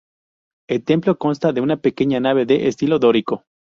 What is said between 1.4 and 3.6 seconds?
de una pequeña nave de estilo dórico.